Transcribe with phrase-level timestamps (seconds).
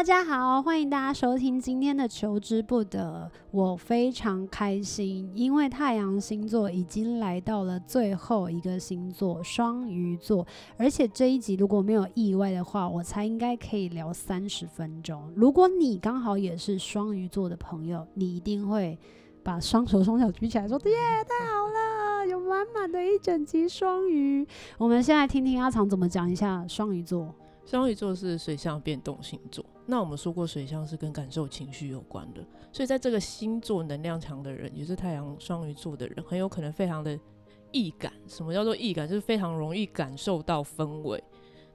[0.00, 3.30] 大家好，欢迎大家收听今天的《求之不得》。
[3.50, 10.46] 我非常开心，因为太阳星座已经来到了最后一个星座——双鱼座。
[10.78, 15.30] 而且这一集如果没有意外的话，我猜应该可以聊三十分钟。
[15.36, 18.98] 如果你刚好也是双鱼座的朋友，你一定会
[19.42, 20.92] 把双手双脚举起来说：“耶，
[21.28, 24.48] 太好了，有满满的一整集双鱼。”
[24.80, 27.34] 我们先来听听阿长怎么讲一下双鱼座。
[27.66, 37.18] 双鱼座是水象变动星座，那我们说过水象是跟感受情绪有关的，所以在这个星座能量强的人，也是太阳双鱼座的人，很有可能非常的
[37.72, 38.12] 易感。
[38.28, 39.08] 什么叫做易感？
[39.08, 41.20] 就是非常容易感受到氛围。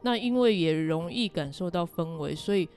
[0.02, 2.70] 那因为也容易感受到氛围，所以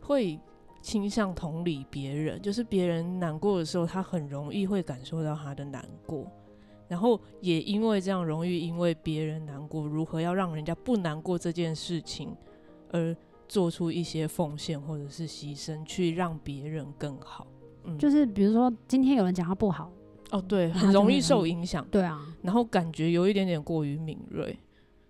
[0.00, 0.38] 会
[0.82, 6.30] 倾向同理别人，就是别人难过的时候，他很容易会感受到他的难过。
[6.86, 12.36] 然后也因为这样容易因为别人难过，如何要让人家不难过这件事情，
[12.90, 13.16] 而
[13.48, 17.46] 做出一些奉献或者是牺牲，去让别人更好。
[17.84, 19.90] 嗯，就是比如说今天有人讲他不好，
[20.30, 21.86] 哦，对，很容易受影响。
[21.90, 24.58] 对啊，然后感觉有一点点过于敏锐，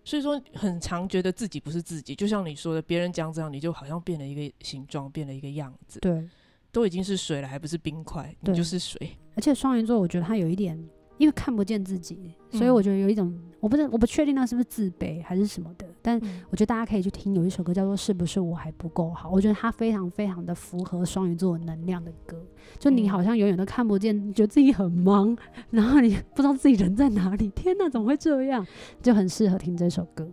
[0.04, 2.14] 所以说很常觉得自己不是自己。
[2.14, 5.98] 就像你说的，别人讲这样，你就好像变了一个形状，变了一个样子。
[6.00, 6.28] 对，
[6.70, 9.16] 都已经是水了，还不是冰块，你就是水。
[9.34, 10.78] 而且双鱼座，我觉得他有一点。
[11.18, 22.40] 因为看不见自己，所以我觉得有一种，嗯、我不是我不确定那是不是自卑还是什么的，但我觉得大家可以去听有一首歌叫做《是不是我还不够好》，我觉得它非常非常的符合双鱼座能量的歌。
[22.78, 25.36] 就你好像永远都看不见，觉得自己很忙，
[25.70, 28.64] 然后你不知道自己人在哪里，天哪，怎么会这样？
[29.02, 30.24] 就很适合听这首歌。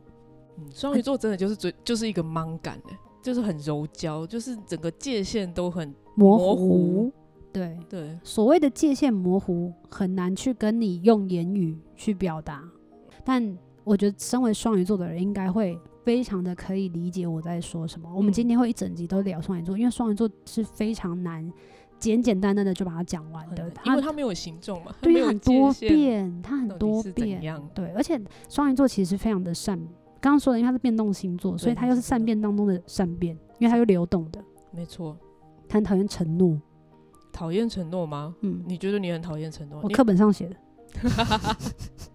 [0.59, 2.91] 嗯，双鱼座真的就是最就是一个忙感的，
[3.23, 6.45] 就是很柔焦，就是整个界限都很模糊。
[6.45, 7.11] 模糊
[7.51, 12.63] 对对，所谓的界限模糊，很难去跟你用言语去表达。
[13.23, 18.09] 但我觉得，身为双鱼座的人，应该会非常的可以理解我在说什么。
[18.09, 21.51] 嗯、我们今天会一整集都聊双鱼座，因为双鱼座是非常难
[21.99, 27.41] 简简单单的就把它讲完的，因为它没有形状嘛，对，很多变，它很多变，
[27.73, 28.19] 对，而且
[28.49, 29.77] 双鱼座其实非常的善，
[30.19, 35.17] 刚刚说的，因为它是变动星座，所以它又是善变当中的善变，因为它又流动的，没错，
[35.69, 36.59] 它很讨厌承诺。
[37.31, 38.35] 讨厌承诺吗？
[38.41, 39.79] 嗯，你觉得你很讨厌承诺？
[39.81, 40.55] 我课本上写的，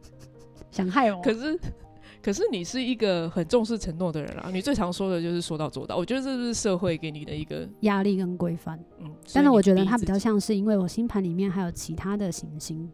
[0.78, 1.20] 想害我。
[1.20, 1.58] 可是，
[2.22, 4.50] 可是你是一个很重视承诺的人啊！
[4.52, 5.96] 你最常说的就是说到做到。
[5.96, 8.78] 我觉得这是社会给你的一个压力跟规范。
[8.98, 12.88] 嗯，但是我觉得它比较像是因为我星盘里面还有其他的行星，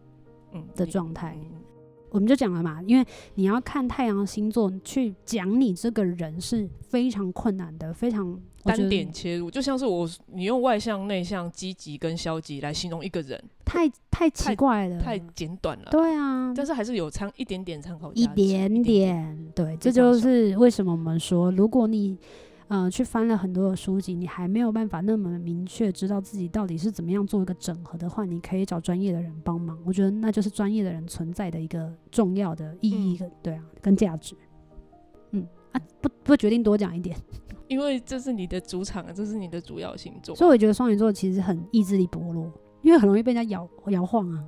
[0.53, 1.39] 嗯的状态。
[2.15, 3.05] 我们就讲了嘛，因为
[3.35, 15.89] 你要看太阳星座去讲你这个人是非常困难的，非常单点切入，就像是我你用外向、内向、积极跟消极来形容一个人，太太奇怪了，太简短了。
[15.91, 22.17] 对啊，但是还是有参一点点参考一点点，对，这就是为什么我们说，如果你。
[22.69, 29.79] 呃，去翻了很多的书籍，你还没有办法那么明确知道自己到底是怎么样做一个整合的话，你可以找专业的人帮忙。
[29.85, 34.35] 我觉得那就是专业的人存在的一个重要的意义跟、嗯、对啊，跟价值。
[35.33, 37.15] 嗯啊，不不决定多讲一点，
[37.69, 42.51] 因为这是你的主场，这是你的主要星座，所以我觉得双鱼座其实很意志力薄弱，
[42.81, 44.43] 因为很容易被人家摇摇晃啊，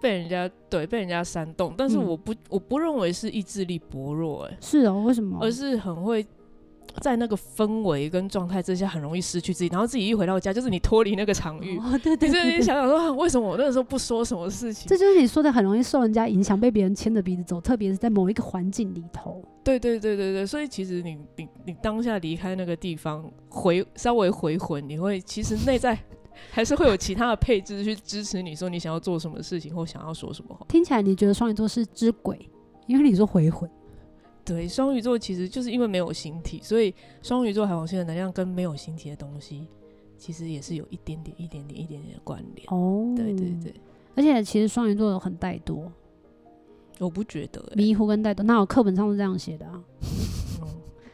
[0.00, 1.74] 被人家对被人家煽动。
[1.76, 5.38] 但是我不、嗯、我不认为是意志力薄弱、欸，哎，是哦，为什么？
[5.42, 6.26] 而是很会。
[7.00, 14.86] 在那个氛围跟状态之下，很容易失去自己，然后自己一回到家，就是你脱离那个场域，哦、对对对就你想想说，为什么我那个时候不说什么事情？
[14.88, 19.42] 这就是你说的，很容易受人家影响，被别人牵着鼻子走，特别是在某一个环境里头。
[19.62, 25.98] 对对对对对，所以其实你你你当下离开那个地方，回稍微回魂，你会其实内在
[26.50, 30.64] 还是会有其他的配置去支持你说你想要做什么事情或想要说什么话。
[30.68, 32.48] 听起来你觉得双鱼座是只鬼，
[32.86, 33.70] 因为你说回魂。
[34.44, 39.66] 对，双鱼座其实就是因为没有形体，所以双鱼座海王星的能量跟没有形体的东西，
[40.18, 42.66] 其实也是有一点点、一点点、一点点的关联。
[42.68, 43.74] 哦，对对对，
[44.16, 45.84] 而且其实双鱼座很怠惰，
[46.98, 49.82] 我不觉得、欸、迷糊跟怠惰，那我课本上是这样写的啊。
[50.62, 50.68] 嗯，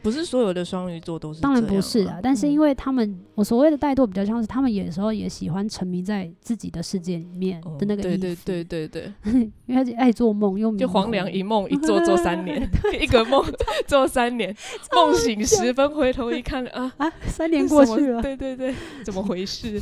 [0.07, 2.17] 不是所有的双鱼座都是，当然不是啊。
[2.23, 8.01] 但是因为他们，嗯、我所谓的怠惰，比较像是他们有时候也喜欢沉迷在自己的世界里面的那个。
[8.01, 9.13] 对对对对对，
[9.65, 12.65] 因为他爱做梦，又就黄粱一梦一做做三年，
[13.01, 13.43] 一个梦
[13.85, 14.55] 做三年，
[14.95, 18.73] 梦醒时分回头一看啊 啊，三年过去了，对对对，
[19.03, 19.81] 怎么回事？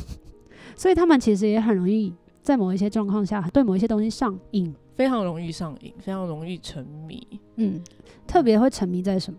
[0.75, 2.11] 所以他们其实也很容易
[2.41, 4.73] 在某一些状况下对某一些东西上瘾。
[4.95, 7.21] 非常容易上瘾，非常容易沉迷。
[7.57, 7.81] 嗯，
[8.25, 9.37] 特别会沉迷在什么？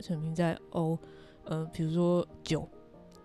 [0.00, 0.98] 沉迷在哦，
[1.44, 2.66] 呃，比如说酒，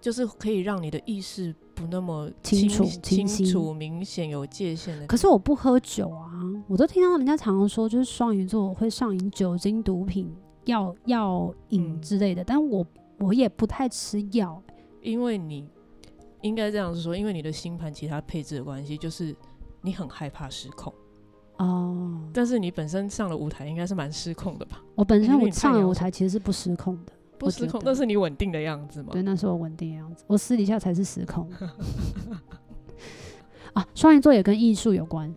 [0.01, 5.07] 就是可以让你的意识不那么清，清楚、清楚、明显、有界限的。
[5.07, 6.29] 可是我不喝酒啊，
[6.67, 10.33] 我都听到人家常常说，就是双鱼座会上瘾酒精、毒品、
[10.65, 12.41] 药药瘾之类的。
[12.43, 12.85] 嗯、但我
[13.19, 14.61] 我也不太吃药，
[15.01, 15.67] 因为你
[16.41, 19.35] 应该这样子说，因为你的星盘其他配置的关系，就是
[19.81, 20.93] 你很害怕失控。
[21.57, 24.81] 哦，但是你本身上了舞台应该是蛮失控的吧？
[24.95, 29.09] 我本身我上了舞台其实是不失控的，不失控，那是你稳定的样子吗？
[29.11, 30.23] 对，那是我稳定的样子。
[30.27, 31.49] 我私底下才是失控。
[33.73, 35.33] 啊，双鱼座也跟艺术有关，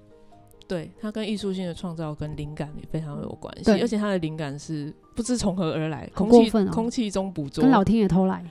[0.66, 8.44] 对，它跟艺术性的创造跟灵感也非常有关系，而且它的灵感是不知从何而来，空气、哦、空气中捕捉，跟老天爷偷来。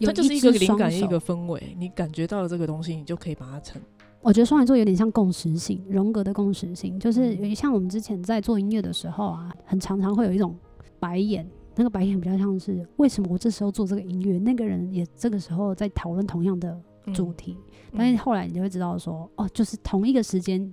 [0.00, 3.80] 它就是一个灵感，一个氛围，你感觉到了这个东西，你就可以把它成。
[4.22, 10.54] 我觉得双鱼座有点像共识性，荣格的共识性，就是像我们之前在做音乐的时候啊，很常常会有一种
[10.98, 16.78] 白眼，那个白眼比较像是为什么我这时候做这个音乐，那个人也这个时候在讨论同样的
[17.14, 17.56] 主题，
[17.92, 20.70] 嗯、但是后来你就会知道说，哦，就是同一个时间，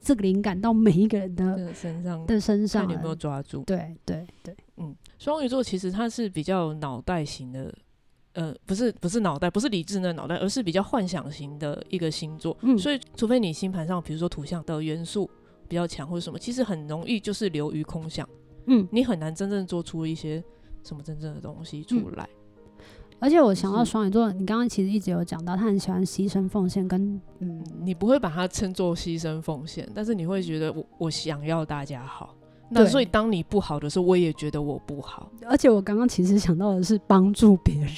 [0.00, 3.62] 这个灵感到每一个人的身上的身上，看你有没有抓住？
[3.64, 7.74] 对对对，嗯，双鱼座其实它是比较脑袋型的。
[8.36, 12.54] 呃，不是不是脑袋，不是理智的脑袋，而是比较幻想型的一个星座。
[12.60, 15.28] 嗯，所以除非你星盘上，比如说土象的元素
[15.66, 18.28] 比较强或者什么，其实很容易就是流于空想。
[18.66, 20.44] 嗯，你很难真正做出一些
[20.84, 22.28] 什么真正的东西出来。
[22.78, 22.84] 嗯、
[23.20, 32.36] 而且我想到双鱼座，你刚刚其实一直有讲到，他很喜欢牺牲奉献，跟嗯，你不会把它称作牺牲奉献，但是你会觉得我我想要大家好。
[32.68, 35.30] 那所以当你不好的时候，我也觉得我不好。
[35.46, 37.92] 而且我刚刚其实想到的是帮助别人。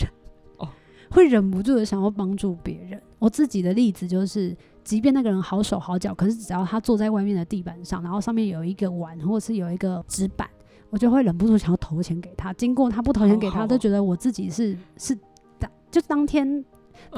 [1.10, 3.00] 会忍不住的想要帮助别人。
[3.19, 10.49] 我自己的例子就是，即便那个人好手好脚，可是只要他坐在外面的地板上，然后上面有一个碗或者是有一个纸板，
[10.90, 12.52] 我就会忍不住想要投钱给他。
[12.52, 15.19] 经过他不投钱给他，都觉得我自己是是
[15.58, 16.64] 当就当天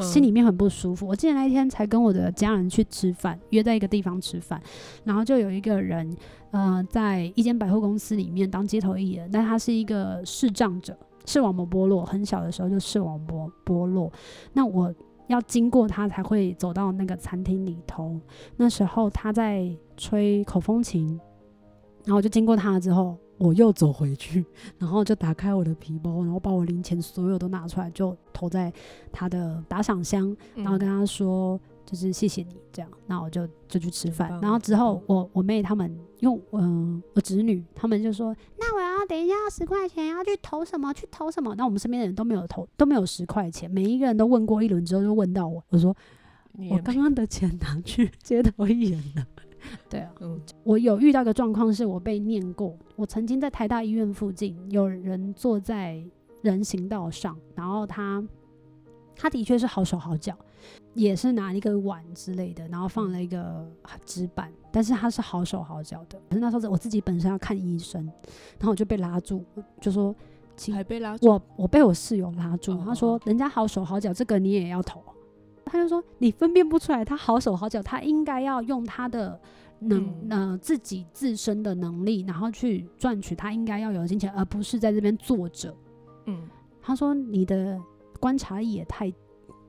[0.01, 1.07] 心里面很不舒服。
[1.07, 4.59] 我记得那一天才跟我的家人去吃饭，约在一个地方吃饭，
[5.05, 6.17] 然后就有一个人，
[6.53, 10.97] 呃，在一间百货公司里面当街头艺人，但他是一个视障者。
[11.31, 14.13] 视网膜剥落，很小的时候就视网膜剥落。
[14.53, 14.93] 那我
[15.29, 18.19] 要经过他才会走到那个餐厅里头。
[18.57, 21.21] 那时候他在吹口风琴，
[22.05, 24.45] 然后我就经过他了之后，我又走回去，
[24.77, 28.73] 然后就打开我的皮包，然后把我零钱所有都拿出来，就投在
[29.13, 31.57] 他的打赏箱，然后跟他说。
[31.57, 31.61] 嗯
[31.91, 34.31] 就是谢谢你这样，那我就就去吃饭。
[34.41, 38.33] 然后之后我我妹他们用嗯我侄女他们就说，
[39.07, 41.55] 等一下要十块钱要去投什么去投什么。
[41.55, 45.95] 那我们身边的人都没有投都没有十块钱，每一个人都问过一轮之后就问到我，我说
[46.71, 49.27] 我刚刚的钱拿去 街头艺人了。
[49.91, 56.03] 对啊，嗯，我有遇到一个状况是我被念过，我曾经在台大医院附近有人坐在
[56.43, 58.27] 人行道上，然后他
[59.15, 60.35] 他的确是好手好脚。
[60.95, 63.65] 也是拿一个碗之类的，然后放了一个
[64.05, 66.21] 纸板，但是他是好手好脚的。
[66.29, 68.05] 可是那时候我自己本身要看医生，
[68.59, 69.45] 然后我就被拉住，
[69.81, 70.15] 就说，
[70.73, 71.29] 还被拉住。
[71.29, 75.01] 我我被我室友拉住，他说人家好手好脚，这个你也要投。
[75.65, 79.41] 他就说你分辨不出来，他好手好脚，他应该要用他的
[79.79, 85.73] 能呃自己自身的能力，然后去赚取他应该要有的金钱，而不是在这边坐着。
[86.27, 86.49] 嗯，
[86.83, 87.81] 他说你的
[88.19, 89.13] 观察力也太。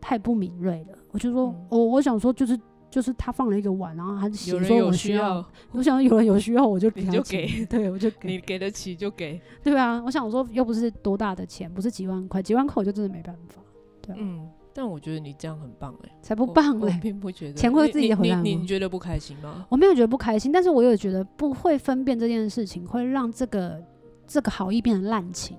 [0.03, 13.61] 太不敏锐了，我就说，我、我想说，就是就是他放了一个碗，然后他写说我需要，我想有人有需要 我就给他，你就给，对我就给，你给得起就给，对啊，我想说又不是多大的钱，不是几万块，几万块我就真的没办法，
[14.01, 19.65] 对、啊，嗯，但我觉得你这样很棒哎、欸，才不棒嘞、欸，并不觉得钱会自己回来你，你觉得不开心吗？
[19.69, 23.81] 我没有觉得不开心，但是我有觉得不会分辨这件事情会让这个
[24.27, 25.57] 这个好意变成滥情，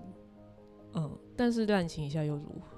[0.95, 2.72] 嗯，但是滥情一下又如何？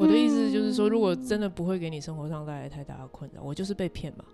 [0.00, 4.24] 我的意思就是说，如果真的不会给你生活上带来太大的困扰，我就是被骗嘛。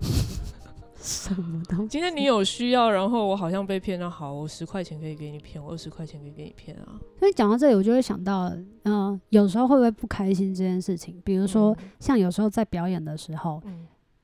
[1.02, 1.88] 什么东西？
[1.88, 6.94] 今天你有需要，然后我好像被骗，了好，我十块钱可以给你骗，我二十块钱可以给你骗啊。
[7.18, 8.48] 所以讲到这里，我就会想到，
[8.84, 11.20] 嗯、呃，有时候会不会不开心这件事情？
[11.24, 13.60] 比如说，像有时候在表演的时候，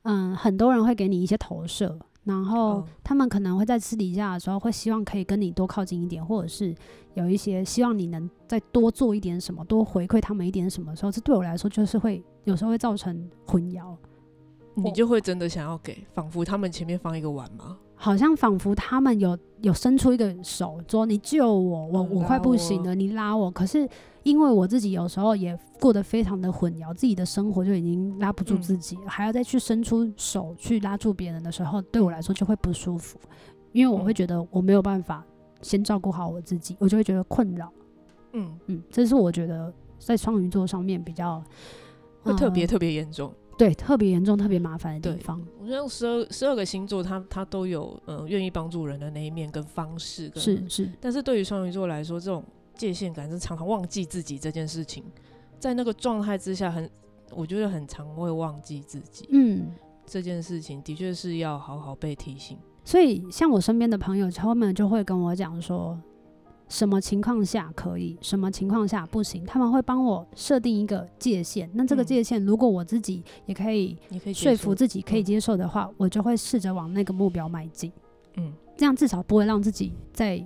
[0.03, 6.75] 嗯、呃，很多人会给你一些投射，然后他们可能会在私底下的时候会希望可以跟你多靠近一点，或者是
[7.15, 13.97] 有一些希望你能再多做一点什么，多回馈他们一点什么时候，这对我来说就是会有时候会造成混淆。
[14.75, 17.77] 你就会真的想要给，仿佛他们前面放一个碗吗？
[17.95, 23.51] 好像仿佛他们有有伸出一个手，说你救我，我我快不行了，你拉我。
[23.51, 23.87] 可是
[24.23, 33.19] 因为我自己有时候也过得非常的混淆，自己的生活就已经拉不住自己，嗯、还要再去伸出手去拉住别人的时候，对我来说就会不舒服，
[33.73, 35.25] 因为我会觉得我没有办法
[35.61, 37.73] 先照顾好我自己，我就会觉得困扰。
[38.33, 41.43] 嗯嗯，这是我觉得在双鱼座上面比较
[42.23, 43.33] 会特别特别严重。
[43.59, 45.41] 对，特别严重、特别麻烦的地方。
[45.61, 50.43] 我觉得十二十二个星座它，它它都有呃愿意帮助人的那一面跟方式跟。
[50.43, 50.91] 是是。
[50.99, 52.43] 但是对于双鱼座来说，这种
[52.83, 55.05] 界限感是常常忘记自己这件事情，
[55.61, 56.91] 在那个状态之下很，很
[57.39, 59.29] 我觉得很常会忘记自己。
[59.31, 59.71] 嗯，
[60.05, 62.59] 这件事情的确是要好好被提醒。
[62.85, 65.97] 所以，像我身边的朋友，他们就会跟我讲说。
[66.69, 69.45] 什么情况下可以，什么情况下不行？
[69.45, 71.69] 他们会帮我设定一个界限。
[71.75, 73.95] 那这个界限，如果我自己也可以
[74.33, 77.93] 说服自己可以接受的话，我就会试着往那个目标迈进。
[78.39, 80.43] 嗯，这样至少不会让自己在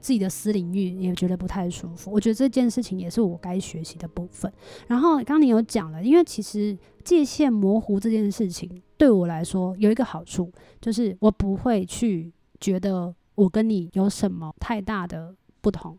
[0.00, 2.10] 自己的私领域也觉得不太舒服。
[2.10, 4.52] 我觉得这件事情也是我该学习的部分。
[4.88, 15.34] 然后刚刚你有讲了，因为其实界限模糊这件事情对我来说有一个好处，就是我不会去觉得我跟你有什么太大的。
[15.62, 15.94] 不同，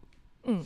[0.46, 0.60] 嗯，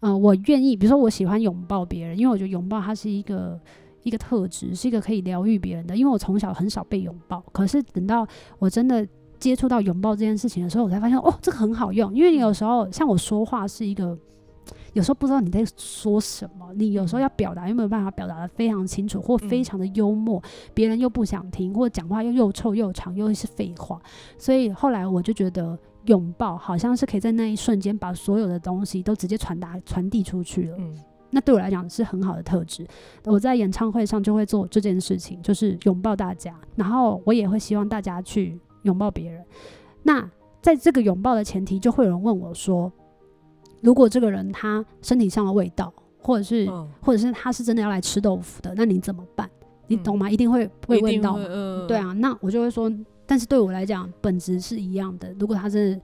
[0.00, 3.58] 呃，我愿意，比如说我喜欢拥抱别人，因为我觉得拥抱它是一个
[4.02, 5.96] 一个特质，是一个可以疗愈别人的。
[5.96, 9.08] 因为我从小很少被拥抱，可是等到我真的
[9.42, 12.14] 接触到拥抱这件事情的时候，我才发现哦，这个很好用。
[12.14, 14.16] 因为你有时候像我说话是一个，
[14.92, 24.00] 有时候不知道你在说什么，你有时候要表达又没有办法表达的非常清楚，或非常的幽默，别人又不想听，或者讲话又又臭又长又是废话，
[24.38, 25.78] 所以后来我就觉得。
[26.06, 30.76] 拥抱好像是可以在那一瞬间把所有的东西都直接传达传递出去了。
[30.80, 30.92] 嗯，
[31.30, 32.84] 那对我来讲是很好的特质。
[33.22, 39.44] 我在演唱会上就会做这件事情，就是拥抱大家，然后我也会希望大家去拥抱别人。
[40.02, 40.28] 那
[40.60, 42.92] 在这个拥抱的前提，就会有人问我说：
[43.80, 49.48] 如果这个人他身体上的味道，或者是、嗯、或者是他是真的要来吃豆腐的，那你怎么办？
[49.86, 50.28] 你懂吗？
[50.28, 51.86] 嗯、一定会会问到、呃。
[51.86, 52.92] 对啊，那我就会说。
[53.24, 55.32] 但是对我来讲，本质是一样的。
[55.38, 56.00] 如果他真的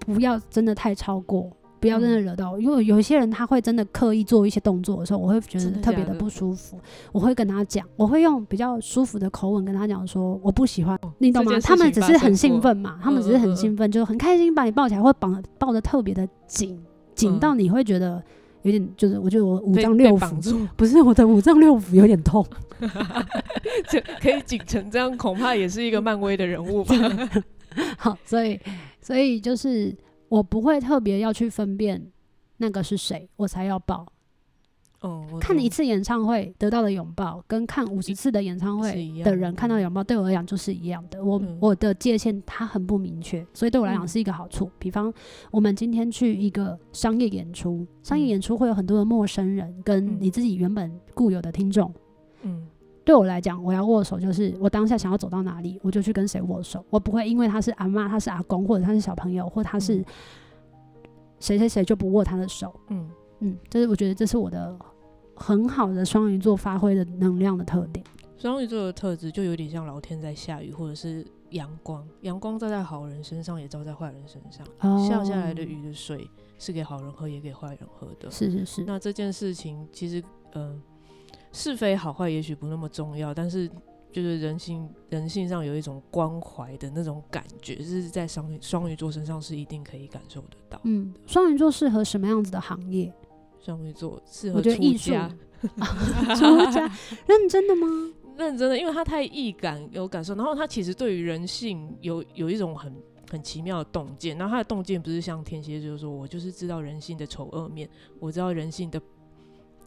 [0.00, 6.78] 不要真的太超过，不要真的惹到因为有一些人他会真的刻意做一些动作的时候，我会觉得特别的不舒服。
[7.12, 11.58] 我会跟他讲，我会用比较舒服的口吻跟他讲说，我不喜欢，你懂吗？
[11.60, 16.78] 他们只是很兴奋嘛，他们只是很兴奋，就很开心把你抱起来，会绑抱得特别的紧，
[17.14, 18.22] 紧到你会觉得。
[18.62, 22.44] 有点就是，我觉得我五脏六腑不是我的五脏六腑有点痛，
[23.88, 26.96] 就可以紧成这样，恐怕也是一个漫威的人物吧。
[27.96, 28.58] 好，所以
[29.00, 29.94] 所以就是
[30.28, 32.10] 我不会特别要去分辨
[32.58, 34.06] 那个是谁，我才要抱。
[35.02, 41.22] 哦，看一次演唱会得到的拥抱，跟看五十次的演唱会的人看到拥抱，对我来讲就是一样的。
[41.22, 44.70] 我、嗯、我的界限它很不明确，所以对我来讲是一个好处、嗯。
[44.78, 45.12] 比方
[45.50, 51.92] 我们今天去一个商业演出，商业演出会有很多的陌生人，跟你自己原本固有的听众。
[52.40, 52.66] 嗯，
[53.06, 56.84] 对我来讲，我要握手，就是我当下想要走到哪里，我就去跟谁握手。
[56.90, 60.04] 我不会因为他是阿妈，他是阿公，或者他是小朋友，或他是
[61.38, 62.74] 谁谁谁就不握他的手。
[62.88, 63.08] 嗯。
[63.38, 64.76] 嗯，这是我觉得这是我的
[65.36, 68.04] 很好的双鱼座发挥的能量的特点。
[68.36, 74.66] 双鱼座的特质就有点像老天在下雨，或者是阳光，阳光照在好人身上，也照在坏人身上。
[74.80, 75.06] 哦。
[75.06, 78.30] 下下来的雨的水是给好人喝，也给坏人喝的。
[78.30, 78.84] 是是是。
[78.84, 80.20] 那这件事情其实，
[80.54, 80.82] 嗯、呃，
[81.56, 83.70] 是非好坏也许不那么重要，但是。
[84.12, 90.80] 就是人性，人性上有一种关怀的那种感觉，是在双双鱼座身上是一定可以感受得到。
[90.84, 93.12] 嗯，双鱼座适合什么样子的行业？
[93.60, 95.28] 双鱼座适合出家。
[96.34, 96.90] 出家？
[97.26, 97.86] 认真的吗？
[98.38, 102.90] 认真的，因为他太易感有感受，然后他其实对于人性有有一种很
[103.30, 107.86] 很奇妙的洞见，然后他的洞见不是像天蝎，就是说我就是知道人性的丑恶面，
[108.18, 108.98] 我知道人性的。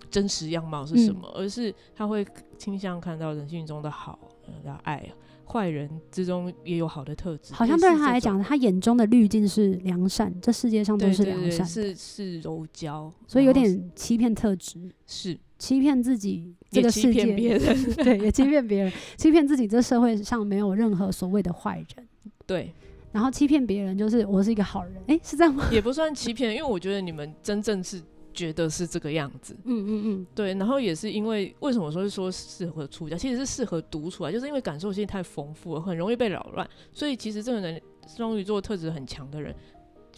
[0.09, 1.31] 真实样貌是什么？
[1.35, 2.25] 嗯、而是他会
[2.57, 4.17] 倾向看到人性中的好，
[4.63, 5.07] 的爱，
[5.45, 7.53] 坏人之中也有好的特质。
[7.53, 19.67] 好像对他来讲，他眼中的滤镜是良善，这世界上都是良善，对对对，是是柔焦，所以有点欺骗特质，是欺骗自己这个世界，也欺骗别人， 对，也欺骗别人，欺骗自己。
[19.67, 22.07] 这社会上没有任何所谓的坏人，
[22.45, 22.73] 对。
[23.11, 25.67] 然后欺骗别人就是我是一个好人，哎、欸，是这样吗？
[25.71, 28.01] 也不算欺骗，因为我觉得你们真正是。
[28.39, 29.53] 觉得是这个样子。
[29.65, 30.53] 嗯嗯嗯，对。
[30.53, 36.67] 然后也是因为为什么说是说适合出家，其实是适合独处啊，就是因为感受性太丰富了，很容易被扰乱。
[36.93, 39.53] 所以其实这个人双鱼座特质很强的人，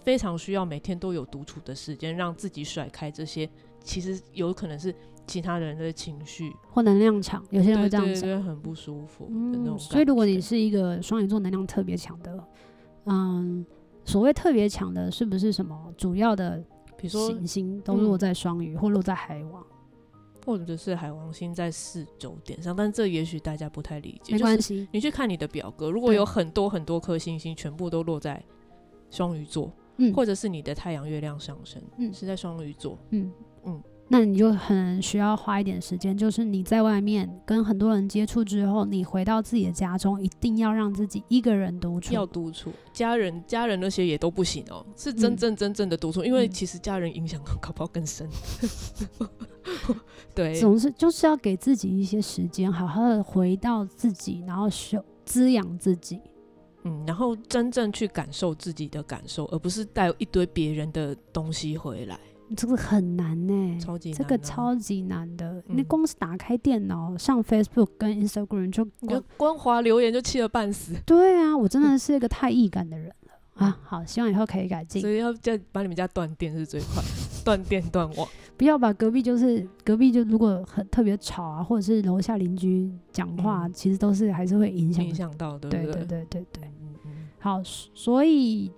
[0.03, 3.49] 非常需要每天都有独处的时间，让自己甩开这些，
[3.83, 4.93] 其实有可能是
[5.25, 7.43] 其他人的情绪或能量场。
[7.49, 9.79] 有些人会这样子，很不舒服的那种、嗯。
[9.79, 12.43] 所以如果你是一个双鱼座能量特别强的，
[13.05, 13.65] 嗯，
[14.05, 16.63] 所谓特别强的，是不是什么主要的？
[17.01, 19.65] 比如说行星都落在双鱼、嗯，或落在海王，
[20.45, 24.33] 或者是海王星在四轴点上，但这也许大家不太理解。
[24.33, 28.43] 没关系、就是，你去看你的表格，如果有很多很多颗星星全部都落在
[29.09, 33.31] 双鱼座，嗯，或者是你的太阳、月亮上升，嗯，是在双鱼座，嗯
[33.65, 33.81] 嗯。
[34.13, 42.13] 那你就很需要花一点时间，就是你在外面跟很多人接触之后，你回到自己的家中，一定要让自己一个人独处。
[42.13, 48.27] 要独处，家人家人那些也都不行哦，是真正真正的独处、嗯，因为其实家人影响搞不好更深。
[50.35, 56.19] 对，总是就是要给自己一些时间，好好的回到自己，然后修滋养自己。
[56.83, 62.19] 嗯，然后真正去感受自己的感受，而不是带一堆别人的东西回来。
[62.55, 65.63] 这个很难呢、欸，超级难、啊、这个超级难的。
[65.67, 70.93] 那、嗯、光是打开电脑上 Facebook 跟 Instagram 就光光滑留言就气得半死。
[71.05, 73.33] 对啊，我真的是一个太易感的人了
[73.65, 73.79] 啊！
[73.83, 75.01] 好，希望以后可以改进。
[75.01, 77.03] 所以要叫把你们家断电是最快，
[77.45, 78.27] 断电断网。
[78.57, 85.69] 不要把隔壁就是隔壁就如果很特别吵啊，或者是楼下邻居讲话、嗯，其实都是还是会影响影响到的。
[85.69, 86.71] 对对对对对对。
[87.39, 88.71] 好，所以。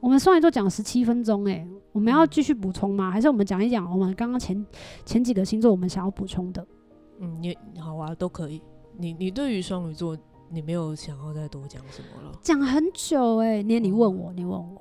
[0.00, 3.10] 我们双鱼座讲十七分钟，哎，我们要继续补充吗？
[3.10, 4.64] 还是我们讲一讲我们刚刚前
[5.04, 6.66] 前几个星座我们想要补充的？
[7.18, 8.62] 嗯，你好啊，都可以。
[8.98, 10.16] 你你对于双鱼座，
[10.50, 12.32] 你没有想要再多讲什么了？
[12.40, 14.80] 讲很久哎，你你问我，你问我，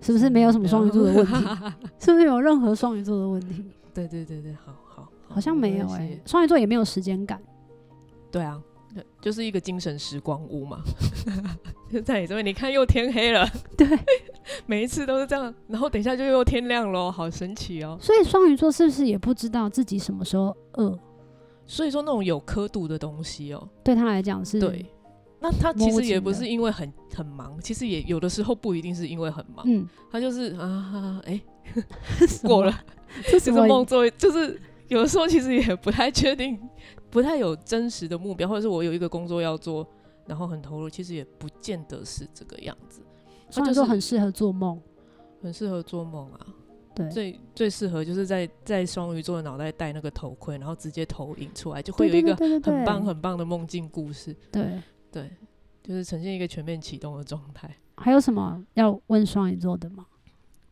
[0.00, 1.32] 是不是没有什么双鱼座的问题？
[2.00, 3.64] 是不是有任何双鱼座的问题？
[3.92, 7.40] 对对对对，好好，好，好像没有哎，双鱼座也没有时间感。
[8.30, 8.60] 对啊。
[9.20, 10.80] 就是一个精神时光屋嘛，
[11.90, 13.86] 就在你这边，你看又天黑了，对，
[14.66, 17.96] 每一次都是这样，然后等一下就又天亮了，好神奇哦。
[18.00, 20.98] 所以双鱼座是不是也不知道自己什么时候饿？
[21.66, 24.60] 所以说那种有刻度的东西哦，对他来讲是。
[24.60, 24.84] 对，
[25.40, 31.40] 那他其实也不是因为很很忙，其实也有的时候不一定是因为很忙，嗯，他就是啊，哎、
[32.20, 32.80] 欸，过了，
[33.30, 36.60] 这是梦做，就是有的时候其实也不太确定。
[37.14, 39.86] 不太有真实的目标，或者是我有一个工作要做，
[40.26, 43.02] 然后很投入，其实也不见得是这个样子。
[43.50, 44.82] 双鱼座很适合做梦，
[45.40, 46.46] 很适合做梦啊。
[46.92, 54.34] 对，最最适合就是在在双鱼座的脑袋戴那个头盔，然后直接投影出来，就会有一个很棒很棒的梦境故事。
[54.50, 55.30] 对对，
[55.84, 57.72] 就是呈现一个全面启动的状态。
[57.96, 60.04] 还有什么要问双鱼座的吗？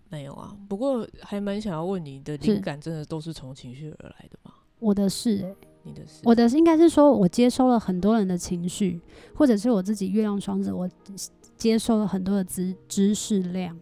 [0.08, 4.52] 没有啊，不过还蛮想要问你的灵感，真的都是从情绪而来的吗？
[4.80, 5.56] 我的是、欸。
[5.84, 9.00] 你的是我的应该是说，我接收了很多人的情绪，
[9.34, 10.88] 或者是我自己月亮双子，我
[11.56, 13.76] 接收了很多的知知识量，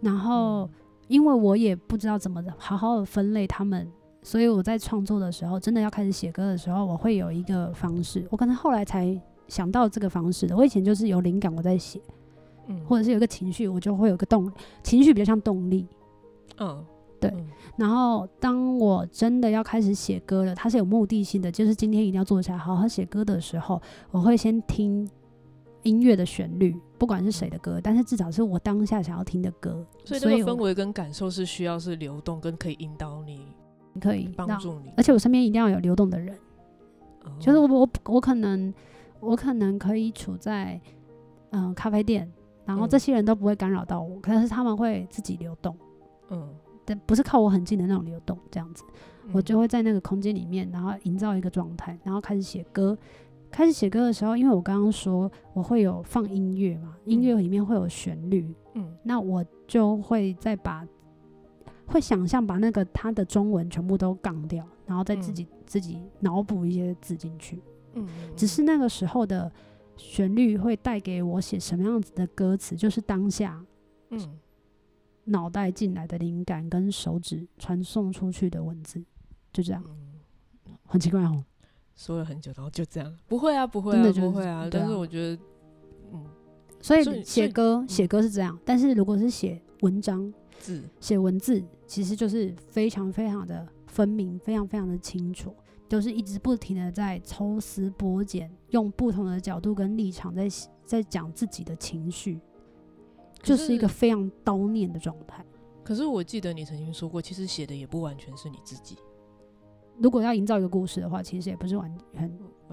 [0.00, 0.68] 然后
[1.08, 3.90] 因为我也不知道怎么好好的分类他们，
[4.22, 10.56] 所以我在创作的时候，真的要开始写歌的时候，我会有一个方式，我可能后来才想到这个方式的。
[10.56, 12.00] 我以前就是有灵感我在写，
[12.68, 14.50] 嗯，或者是有个情绪，我就会有个动，
[14.82, 15.86] 情绪比较像动力，
[16.58, 16.84] 嗯。
[17.30, 17.44] 对，
[17.76, 25.08] 然后当我真的要开始写歌了，它是有目的性的，就是今天一定要坐下来好好写歌的时候，我会先听
[25.82, 29.84] 音乐的旋律，不管是谁的歌，但是至少是我当下想要听的歌。
[30.04, 33.46] 所以这个氛围跟感受是需要是流动，跟可以引导你，
[34.00, 36.34] 可以帮助你，而且我身边一定要有流动的人，
[37.24, 38.72] 哦、就是我我我可能
[39.20, 40.80] 我可能可以处在
[41.50, 42.30] 嗯、呃、咖啡店，
[42.64, 45.76] 然后这些人都不会干扰到我，可是他们会自己流动，
[46.30, 46.48] 嗯。
[46.84, 48.84] 但不是靠我很近的那种流动，这样子，
[49.24, 52.96] 嗯、我就会在那个空间里面，然后营造一个状态，然后开始写歌。
[53.50, 60.84] 开始写歌的时候，因为我刚刚说我会有放音乐嘛，音乐里面会有旋律，嗯，那我就会再把，
[61.86, 69.48] 会想象把那个它的中文全部都杠掉，然后再自己、嗯、自己脑补一些字进去，嗯，只是那个时候的
[69.96, 73.64] 旋律会带给我写什么样子的歌词，就是当下，
[74.10, 74.18] 嗯。
[75.24, 79.02] 脑袋进来的灵感跟手指传送出去的文字，
[79.52, 79.82] 就这样，
[80.66, 81.44] 嗯、很奇怪哦。
[81.96, 84.68] 说了很久，然后就这样，不会啊，不会啊，真的就不会啊。
[84.70, 85.42] 但是我觉得，
[86.12, 86.26] 嗯，
[86.80, 95.54] 所以写歌写歌是这样，嗯、但是如果是写文章字写文字，其实就是非常非常的分明，非常非常的清楚，
[95.88, 100.48] 就是一直不停的在抽丝剥茧，用不同的角度跟立场在
[100.84, 102.40] 在讲自己的情绪。
[103.44, 105.44] 就是一个非常叨念的状态。
[105.84, 108.96] 可是我记得你曾经说过，其实写的也不完全是你自己。
[110.00, 112.28] 如果要营造一个故事的话，其实也不是完全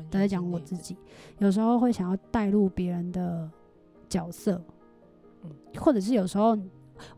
[0.09, 0.97] 都在讲我自己。
[1.37, 3.47] 有时候会想要带入别人的
[4.09, 4.59] 角色，
[5.43, 6.57] 嗯，或者是有时候，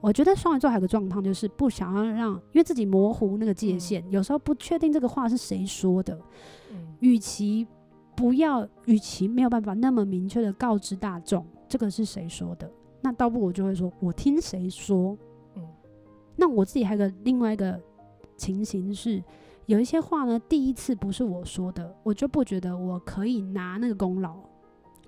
[0.01, 6.19] 我觉得双鱼座还有个状态，就是不想要让，因为自己模糊那个界限，有时候不确定这个话是谁说的。
[6.71, 7.65] 嗯，与其
[8.15, 12.69] 不要，与其没有办法那么明确的告知大众这个是谁说的，
[13.03, 15.15] 那倒不如我就会说，我听谁说。
[15.55, 15.67] 嗯，
[16.35, 17.79] 那我自己还有个另外一个
[18.35, 19.23] 情形是。
[19.65, 24.35] 有一些话呢，第一次不是我说的，我就不觉得我可以拿那个功劳。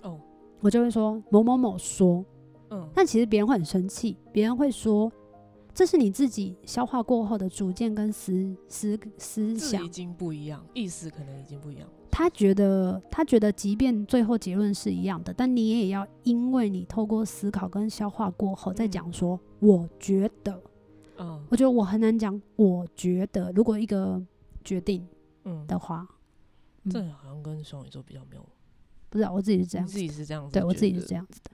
[0.02, 0.18] 哦，
[0.62, 2.24] 我就会说某某某说，
[2.70, 5.12] 嗯，但其实别人会很生气，别人会说
[5.74, 11.86] 这是你自己消化过后的主见跟思思思想已经不一样，意思可能已经不一样。
[12.18, 20.62] 他觉得他觉得，即便最后结论是一样的，但你也要因为你透过思考跟消化过后再讲说，我觉得，
[21.18, 24.24] 嗯，我觉得我很难讲，我觉得如果一个。
[24.64, 25.08] 决定，
[25.44, 26.08] 嗯的话，
[26.86, 28.44] 嗯，这好像跟双鱼座比较没有，
[29.12, 31.52] 不知道我自己是这样，自己是这样子，对我自己是这样子的。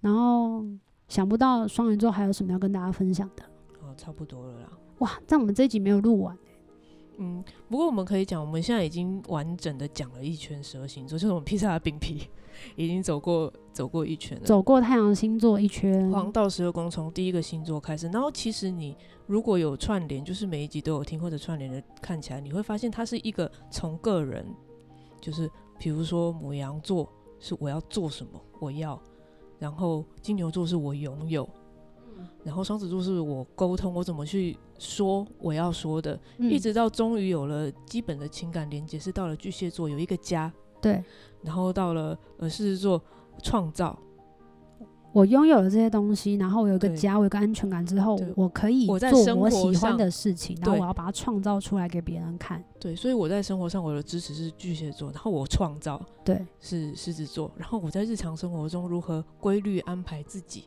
[0.00, 0.64] 然后
[1.08, 3.42] 想不到双鱼座还有什么要跟大家分享的，
[3.80, 4.68] 哦，差不多了啦。
[4.98, 6.38] 哇，但我们这一集没有录完。
[7.18, 12.26] 嗯，不过我们可以讲，我们现在已经完整的讲了一圈十二星座， 就是我们披萨的饼皮
[12.76, 18.08] 已经走过走过一圈了，走过太阳星座一圈，黄道十二宫从第一个星座开始。
[18.08, 18.96] 然后其实你
[19.26, 24.46] 如果有串联，就是每一集都有听或者串联的看起来，你会发现它是一个从个人，
[25.20, 29.00] 就是比如说母羊座是我要做什么，我要，
[29.58, 31.48] 然后金牛座是我拥有。
[32.44, 41.02] 然后双子座是我沟通，我怎么去说我要说的，嗯、一直到终于有了基本的情感连接，是到了巨蟹座有一个家，对，
[41.42, 43.02] 然后到了呃狮子座
[43.42, 43.98] 创造，
[45.12, 60.64] 我拥有了这些东西，然后我有一个家，我有个安全感之后，我可以做我喜欢的事情，然后我要把它创造出来给别人看，对，所以我在生活上我的支持是巨蟹座，然后我创造对是狮子座，然后我在日常生活中如何规律安排自己。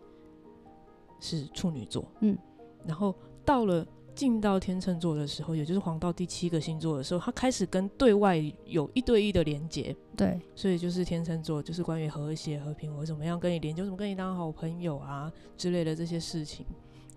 [1.26, 2.38] 是处女座，嗯，
[2.86, 16.66] 然后到了进到天秤座的时候，也就是黄道第七个星座的时候，他开始跟对外有一对一的连接，对，所以就是天秤座，就是关于和谐和平，我怎么样跟你连接，我怎么跟你当好朋友啊之类的这些事情，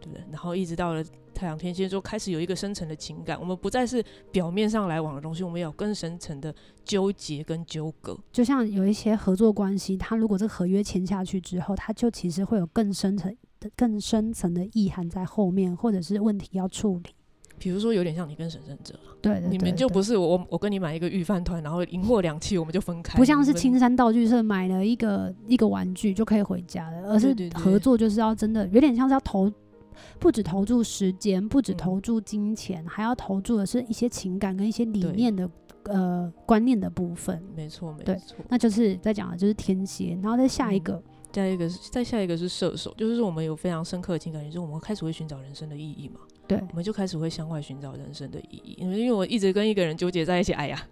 [0.01, 0.25] 对不对？
[0.33, 6.53] 然后一直到了太阳天蝎座，开始有一个深层的情感，我们不再是表面上来往的东西，我们有更深层的
[6.85, 8.18] 纠结跟纠葛。
[8.33, 13.33] 就像有一些合作关系，他如果这个合约签下去之后，他就其实会有更深层。
[13.77, 17.11] 更深层的意涵在后面，或者是问题要处理。
[17.59, 23.18] 比如说，有点像你跟神圣者，对，你们就不是我，我跟你买一个御饭团，然后赢货两期，我们就分开。
[23.18, 29.53] 不像是青山道具社买了一个一个玩具就可以回家了，而是合作就是要真的有点像是要投，
[30.21, 35.51] 不止投注时间，不止投注金钱，嗯，还要投注的是一些情感跟一些理念的
[35.87, 37.42] 呃观念的部分。
[37.57, 40.94] 没错，没错，那就是在讲的就是天蝎，然后再下一个。
[40.94, 46.21] 嗯下一个是，再下一个是射手，就是我们有非常深刻的情感，就是我们开始会寻找人生的意义嘛。
[46.47, 48.75] 对，我们就开始会向外寻找人生的意义。
[48.79, 50.83] 因为因为我一直跟一个人纠结在一起，哎呀，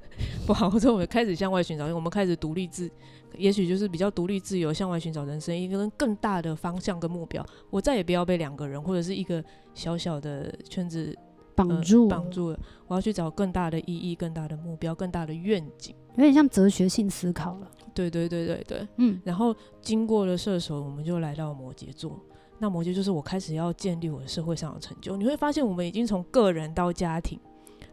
[0.46, 0.68] 不好。
[0.78, 2.90] 之后我们开始向外寻找，因为我们开始独立自，
[3.38, 7.44] 也许就是比较独立自由，向外寻找人生一个更大的方向跟目标。
[7.70, 9.42] 我再也不要被两个人或者是一个
[9.74, 11.16] 小小的圈子
[11.54, 12.60] 绑住，绑住了。
[12.86, 17.70] 我要去找更大的意义、更大的目标、更大的愿景，有点像哲学性思考了。
[17.96, 22.20] 对对对对对，嗯，然后经过了射手，我们就来到摩羯座。
[22.58, 25.16] 那摩羯就是我开始要建立我的社会上的成就。
[25.16, 27.38] 你会发现，我们已经从个人到家庭，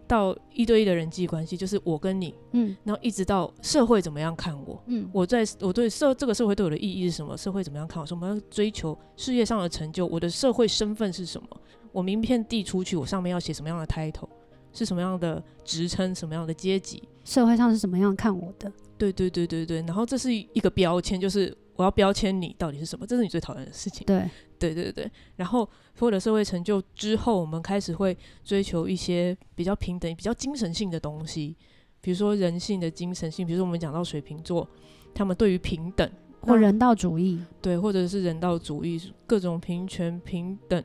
[0.08, 7.38] 到一对一的人际关系，就是我跟你，嗯，然后一直到社会怎么样看我，嗯，我在我对社这个社会对我的意义是什么？
[7.38, 8.06] 社会怎么样看我？
[8.06, 11.48] 说我们要追求事业上的成就，我的社会身份是什么？
[11.92, 14.28] 我名片递出去，我上面要写什么样的 title？
[14.72, 16.16] 是什么样的职称？
[16.16, 17.04] 什么样的阶级？
[17.24, 18.72] 社会上是什么样看我的？
[19.12, 24.06] 对对对对对，然后这是一个标签，就是我要标签你到底是什么，这是你最讨厌的事情。
[24.06, 25.68] 对对对对，然后
[26.00, 31.56] 获得社会成就之后，我们开始会追求一些比较平等、比较精神性的东西，
[32.00, 34.66] 比如说人性的精神性，比如说我们讲到水瓶座，
[35.14, 40.82] 他们对于平等或人道主义，对，或者是人道主义，各种平权、平等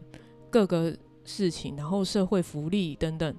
[0.51, 3.33] 各个事情，然后社会福利等等，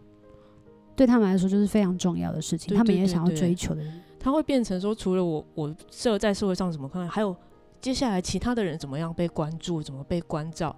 [0.96, 3.84] 对他们来说就是非常重要的事情，对对对对，他们也想要追求的。
[4.20, 7.36] 他会变成说，除了我，我社在社会上怎么看，还有
[7.80, 10.76] 接下来其他的人怎么样被关注，怎么被关照。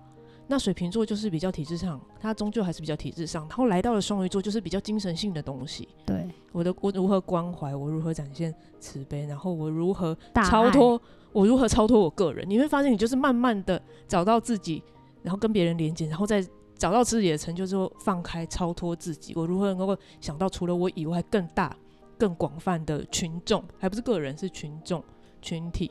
[0.47, 3.47] 那水瓶座就是比较体制上，他终究还是比较体制上。
[3.47, 5.87] 然后来到了双鱼座，就是比较精神性的东西。
[6.05, 11.01] 对，我的我如何关怀，我如何展现慈悲，然后我如何超脱，
[11.31, 12.45] 我如何超脱我个人。
[12.49, 14.83] 你会发现，你就是慢慢的找到自己，
[15.23, 16.45] 然后跟别人连接，然后再
[16.77, 21.73] 找到自己的成就之后，放开、超脱自己，我如何能够想到除了我以外更大、
[22.21, 25.03] 更广泛的群众，还不是个人，是群众、
[25.41, 25.89] 群体，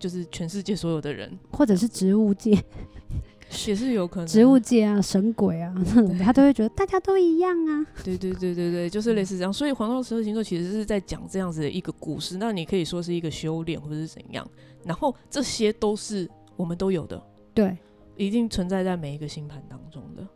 [0.00, 2.50] 就是全世界所有的人，或者是植物界，
[3.68, 5.72] 也是有可能， 植物界啊，神鬼啊，
[6.18, 7.86] 他都会觉得大家都一样啊。
[8.02, 9.52] 对对对对对，就是类似这样。
[9.52, 14.44] 所以黄道十二星座其实是在讲这样子的一个故事，那你可以说是一个修炼，或者是怎样。
[14.84, 17.22] 然后这些都是我们都有的，
[17.54, 17.78] 对。
[18.16, 20.26] 一定存在在每一个星盘当中的，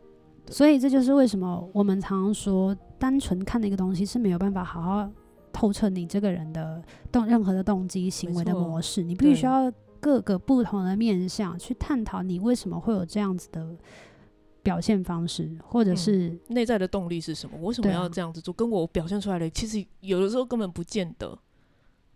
[0.49, 5.07] 所以这就是为什么我们常常说，单纯看那个东西是没有办法好好
[5.55, 9.01] 透彻你这个人的动任何的动机、行为的模式。
[9.01, 13.73] 你必须要各个不同的面向去探讨你为什么会有这样子的
[14.61, 17.57] 表现方式，或者是内、嗯、在的动力是什么？
[17.61, 18.53] 我为什么要这样子做？
[18.53, 21.39] 跟我表现出来的其实有的时候根本不见得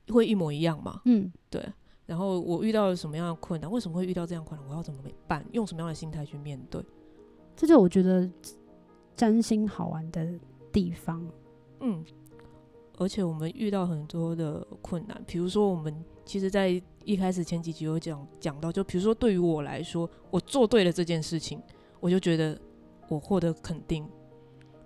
[0.10, 1.00] 会一模一样嘛。
[1.06, 1.66] 嗯，对。
[2.06, 3.72] 然后我遇到了什么样的困难？
[3.72, 4.70] 为什么会遇到这样困难？
[4.70, 5.46] 我要怎么办？
[5.54, 6.84] 用什么样的心态去面对？
[7.56, 8.30] 这就我觉得
[9.16, 10.28] 占星好玩的
[10.72, 11.26] 地方。
[11.82, 12.04] 嗯，
[13.00, 21.60] 而且我们遇到很多的困难，比如说我们其实，在一开始前几集有讲讲到，就比如说对于我来说，我做对了这件事情，
[22.00, 22.60] 我就觉得
[23.08, 24.08] 我获得肯定。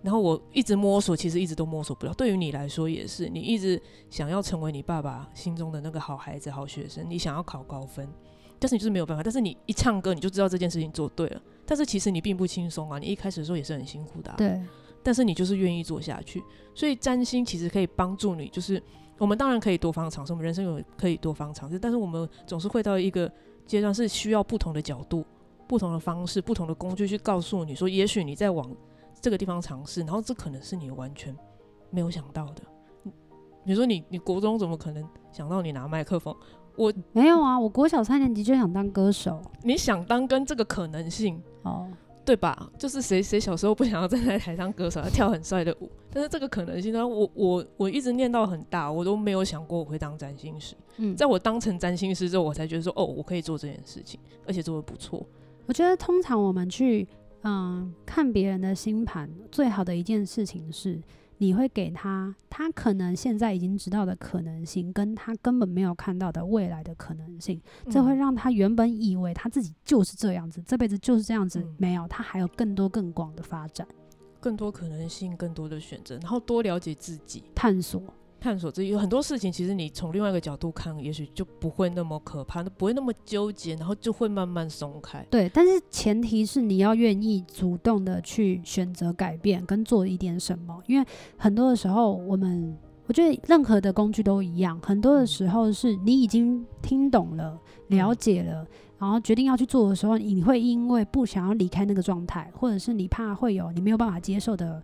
[0.03, 2.13] 然后我一直摸索，其实一直都摸索不了。
[2.13, 8.07] 对于你来说也是，你一直想要成为你爸爸心中的那个好孩子、好学生，你想要考高分，
[8.59, 9.23] 但是你就是没有办法。
[9.23, 11.41] 但是你一唱歌，你就知道这件事情做对了。
[11.65, 14.33] 但是其实你并不轻松啊，你一开始的时候也是很辛苦的。
[14.37, 14.61] 对。
[15.03, 16.41] 但是你就是愿意做下去，
[16.73, 18.47] 所以占星其实可以帮助你。
[18.47, 18.81] 就是
[19.17, 23.31] 我们当然可以多方尝试，我们人生有可以多方尝试，但是我们总是会到一个
[23.65, 25.25] 阶段是需要不同的角度、
[25.67, 28.69] 不同的方式、不同的工具去告诉你说，也许你在往。
[29.21, 31.33] 这个地方尝试，然后这可能是你完全
[31.91, 32.61] 没有想到的。
[33.63, 36.35] 比如说你，你国中怎么可能想到你拿麦克风？
[36.75, 39.41] 我没有啊，我国小三年级就想当歌手。
[39.61, 41.89] 你想当跟这个可能性哦，
[42.25, 42.71] 对吧？
[42.77, 45.89] 就是谁谁小时候不想要站在台上歌手，要跳很帅的舞？
[46.11, 50.75] 但是这个可能性呢，我我我一直念到很大，我都没有想过我会当占星师。
[50.97, 55.25] 嗯，在我当成占星师之后，我才觉得说，哦，我可以做这件事情，而且做得不错。
[55.65, 57.07] 我觉得通常我们去。
[57.45, 60.97] 嗯，看别人的星盘，最好的一件事情是，
[61.43, 67.61] 你会给他他可能现在已经知道的可能性，跟他根本没有看到的未来的可能性。
[67.89, 73.85] 这会让他原本以为他自己就是这样子，这辈子就是这样子，没有，他还有更多更广的发展，
[74.39, 78.01] 更多可能性，更多的选择，然后多了解自己，探索。
[78.43, 85.25] 探索自己，有很多事情，其实你从另外一个角度看，也许就不会那么可怕，不会那么纠结，然后就会慢慢松开。
[85.29, 92.77] 对，但是前提是你要愿意主动的去选择改变跟做一点什么，因为很多的时候，我们
[93.07, 98.67] 我觉得任何的工具都一样，很多的时候是你已经听懂了、了解了，
[98.99, 104.83] 然后决定要去做的时候，你会因为不想要离开那个状态，或者是你怕会有你没有办法接受的。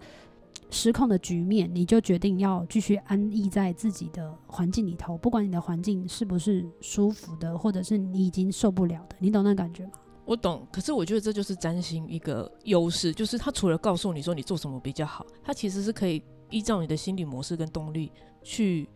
[0.72, 9.92] 失控的局面，你就决定要继续安逸在自己的环境里头，不管你的环境是不是舒服的，或者是你已经受不了的，你懂那感觉吗？
[10.26, 18.12] 我懂，可是我觉得这就是占星一个优势，就是它除了告诉你说你做什么比较好，它其实是可以依照你的心理模式跟动力
[18.44, 18.88] 去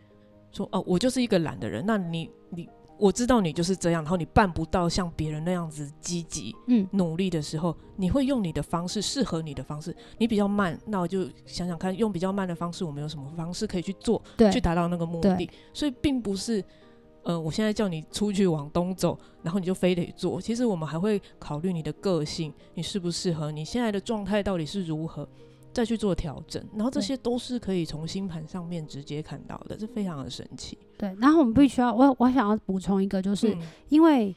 [0.52, 2.70] 说，哦，我就是一个懒的人，那你你。
[2.98, 9.96] 我知道你就是这样，然后你办不到像别人那样子积极、嗯，努力的时候，你会用你的方式，适合你的方式。
[10.18, 15.50] 你比较慢，那我就想想看，用比较慢的方式，我们有什么方式可以去做，对，去达到那个目的。
[15.74, 16.64] 所以并不是，
[17.24, 20.40] 呃，我现在叫你出去往东走，然后你就非得做。
[20.40, 25.28] 其实我们还会考虑你的个性，你适不适合，你现在的状态到底是如何。
[25.74, 30.78] 再去做调整，然后这些都是可以从星盘上面直接看到的，这非常的神奇。
[30.98, 34.36] 对，然后我们必须要，我我想要补充一个，就是、嗯、因为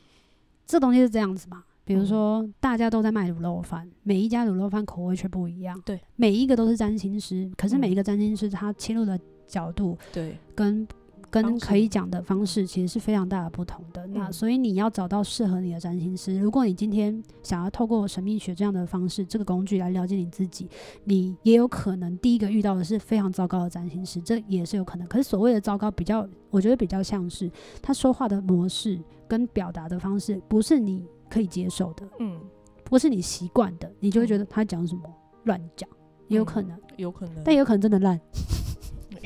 [0.66, 10.86] 这东西是这样子嘛，比如说大家都在卖卤肉饭，每一家卤肉饭口味却不一样，对，每一个都是占星师，可是每一个占星师他切入的角度，对，跟。
[11.42, 14.06] 跟可以讲的方式其实是非常大的不同的。
[14.06, 16.38] 那所以你要找到适合你的占星师。
[16.38, 20.68] 如果你今天想要透过神秘学这样的方式，这个工具来了解你自己，
[21.04, 25.06] 你也有可能第一个遇到的是非常糟糕的占星师，这也是有可能。
[25.06, 27.50] 可是所谓的糟糕，比较我觉得比较像是
[27.82, 32.40] 他说话的模式跟表达的方式不是你可以接受的，嗯，
[32.84, 35.02] 不是你习惯的，你就会觉得他讲什么
[35.44, 35.88] 乱讲，
[36.28, 38.20] 也有可能，有可能，但也有可能真的烂。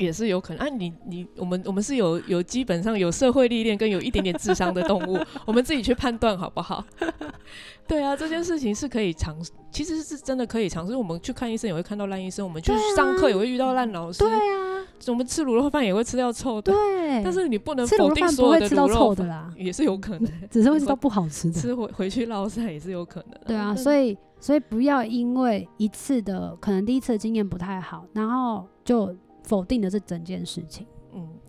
[0.01, 6.83] 也是有可能啊你，你你我们我们是有有基本上有社会历练跟有一点点智商的动物， 我们自己去判断好不好？
[7.87, 10.95] 对啊，这件事情是可以尝试，其实是真的可以尝试。
[10.95, 14.19] 我们去看医生也会看到烂医生，我们去上课也会遇到烂老师。
[14.19, 16.71] 对啊，我们吃卤肉饭也会吃到臭的。
[16.71, 21.59] 对，但是你不能吃卤肉饭不会吃到臭的啦，也是有可能， 只是会吃到不好吃的。
[21.59, 23.37] 吃回回去捞菜也是有可能。
[23.45, 29.13] 对啊，所以所以不要因为一次的可能第一次的经验不太好，然后就
[29.51, 30.87] 否定的是整件事情。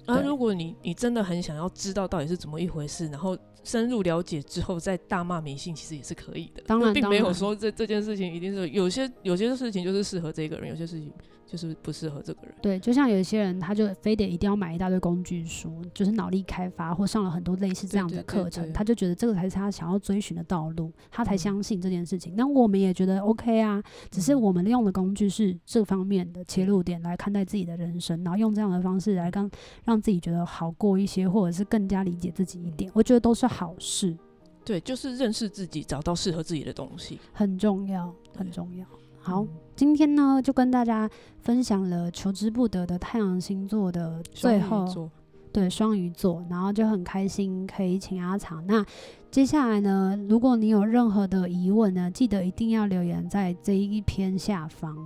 [0.06, 3.36] 嗯，而、啊、如果你你真的很想要知道到底是怎么一回事，然后。
[3.64, 6.60] 深入了解之后再大骂迷信，其实也是可以的。
[6.66, 11.12] 当然，并没有说这这件事情一定是有些有些事情就是适合这个人，有些事情
[11.46, 12.52] 就是不适合这个人。
[12.60, 22.34] 对，就像有些人他就非得一定要买一大堆工具书，就是脑力开发或上了很多类似这样的课程，他就觉得这个才是他想要追寻的道路，他才相信这件事情。
[22.36, 29.48] 那、嗯、我们也觉得 OK 啊，只是我们用的工具是这方面的切入点来看待自己的人生，然后用这样的方式来让
[29.84, 32.90] 让自己觉得好过一些，或者是更加理解自己一点。
[32.92, 33.46] 我觉得都是。
[33.52, 34.16] 好事，
[34.64, 38.86] 对，就是认识自己，找到适合自己的东西，很重要，很重要。
[39.20, 41.06] 好，嗯、今天呢，就跟大家
[41.42, 45.10] 分享了求之不得的太阳星座的最后，
[45.52, 48.66] 对，双鱼座，然后就很开心可以请阿长。
[48.66, 48.82] 那
[49.30, 54.96] 接下来呢，如果你有任何的疑问呢，记得一定要留言在这一篇下方。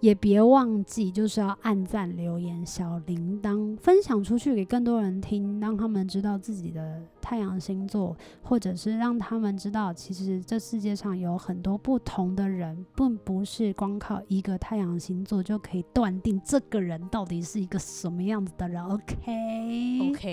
[0.00, 18.82] 也别忘记，就是要按赞、留言、小铃铛，分享出去给更多人听，让他们知道自己的太阳星座，或者是让他们知道，其实这世界上有很多不同的人，并不是光靠一个太阳星座就可以断定这个人到底是一个什么样子的人。
[18.82, 20.26] OK，OK，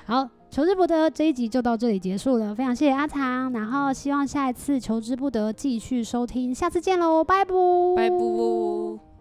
[0.08, 0.26] 好。
[0.48, 7.52] 求之不得这一集就到这里结束了，非常谢谢阿长，然后希望下一次求之不得继续收听，下次见喽，拜拜，
[7.94, 9.15] 拜拜。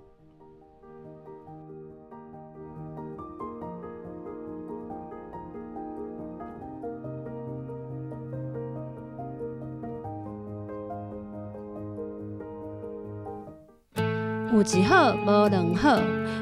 [14.73, 15.99] 一好无两好，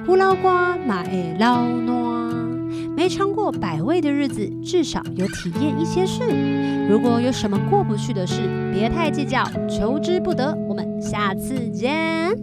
[0.07, 1.93] 有老瓜嘛会老烂。
[2.95, 6.23] 没尝过百味的日子，至少有体验一些事。
[6.89, 8.41] 如果有什么过不去的事，
[8.73, 10.55] 别太计较，求之不得。
[10.67, 12.42] 我们下次见。